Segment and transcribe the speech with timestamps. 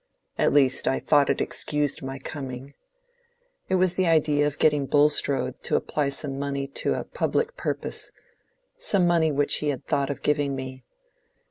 [0.35, 2.73] At least I thought it excused my coming.
[3.69, 9.05] It was the idea of getting Bulstrode to apply some money to a public purpose—some
[9.05, 10.83] money which he had thought of giving me.